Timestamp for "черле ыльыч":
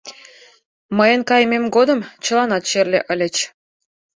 2.69-3.35